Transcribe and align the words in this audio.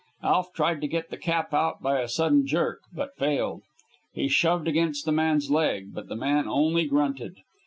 Alf 0.23 0.51
tried 0.53 0.81
to 0.81 0.87
get 0.87 1.11
the 1.11 1.17
cap 1.17 1.53
out 1.53 1.79
by 1.83 1.99
a 2.01 2.07
sudden 2.09 2.47
jerk, 2.47 2.79
but 2.91 3.15
failed. 3.17 3.61
He 4.13 4.29
shoved 4.29 4.67
against 4.67 5.05
the 5.05 5.11
man's 5.11 5.51
leg, 5.51 5.93
but 5.93 6.07
the 6.07 6.15
man 6.15 6.47
only 6.47 6.85
grunted. 6.87 7.37